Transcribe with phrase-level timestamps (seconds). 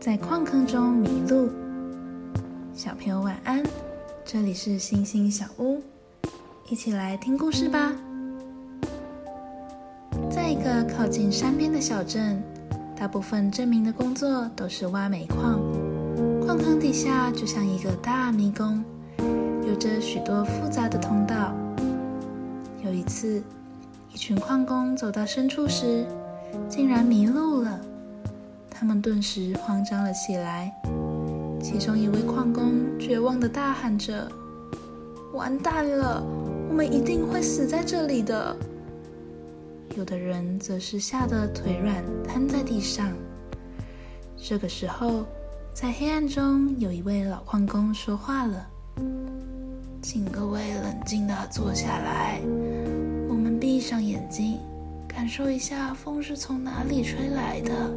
[0.00, 1.50] 在矿坑中迷路。
[2.72, 3.62] 小朋友晚安，
[4.24, 5.82] 这里是星星小屋，
[6.70, 7.92] 一起来听故事吧。
[10.30, 12.42] 在一个靠近山边的小镇，
[12.96, 15.60] 大部分镇民的工作都是挖煤矿。
[16.46, 18.82] 矿坑底下就像一个大迷宫，
[19.68, 21.54] 有着许多复杂的通道。
[22.82, 23.42] 有一次，
[24.14, 26.06] 一群矿工走到深处时，
[26.70, 27.78] 竟然迷路了。
[28.80, 30.72] 他们顿时慌张了起来。
[31.62, 34.26] 其中一位矿工绝望地大喊着
[35.36, 36.24] ：“完蛋了，
[36.70, 38.56] 我们一定会死在这里的！”
[39.98, 43.12] 有的人则是吓得腿软，瘫在地上。
[44.38, 45.26] 这个时候，
[45.74, 48.66] 在黑暗中，有一位老矿工说话了
[50.00, 52.40] ：“请各位冷静地坐下来，
[53.28, 54.58] 我们闭上眼睛，
[55.06, 57.92] 感受一下风是从哪里吹来的，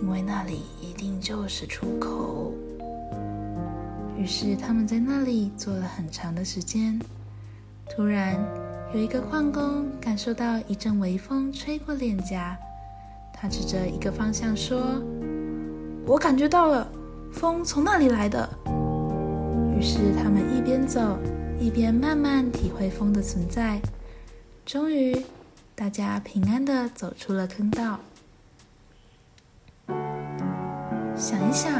[0.00, 2.52] 因为那里一定就是出口。”
[4.18, 7.00] 于是他们在那里坐了很长的时间。
[7.88, 8.38] 突然，
[8.94, 12.56] 有一个矿工感受到一阵微风吹过脸颊，
[13.32, 15.02] 他指着一个方向说
[16.06, 16.86] ：“我感觉到了，
[17.32, 18.48] 风从那里来的。”
[19.76, 21.18] 于是他们一边走，
[21.58, 23.80] 一边慢慢体会风的存在。
[24.66, 25.16] 终于，
[25.74, 27.98] 大家平安的走出了坑道。
[31.20, 31.70] 想一想。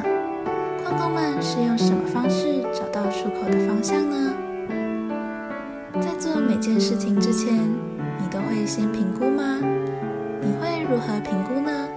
[0.84, 4.34] 矿工们是用什么方式找到出口的方向呢？
[5.98, 9.58] 在做每件事情之前，你都会先评估吗？
[10.42, 11.88] 你会如何评估呢？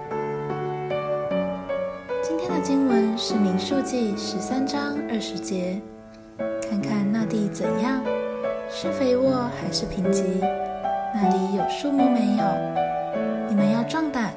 [2.22, 5.78] 今天的经文是《民数记》十三章二十节，
[6.38, 8.00] 看看那地怎样，
[8.70, 10.24] 是肥沃还是贫瘠？
[11.14, 12.44] 那里有树木没有？
[13.50, 14.32] 你们要壮胆，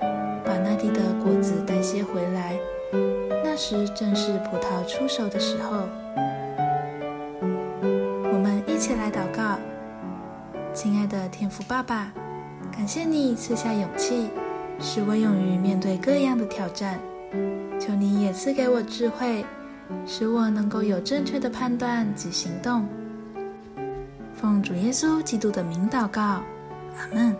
[0.98, 2.58] 的果子带些回来。
[3.44, 5.88] 那时正是葡萄出手的时候，
[8.32, 9.60] 我们一起来祷告。
[10.74, 12.12] 亲爱的天父爸爸，
[12.72, 14.30] 感谢你赐下勇气，
[14.80, 17.00] 使我勇于面对各样的挑战。
[17.80, 19.46] 求你也赐给我智慧，
[20.06, 22.88] 使我能够有正确的判断及行动。
[24.34, 27.36] 奉主耶稣基督的名祷告，阿门。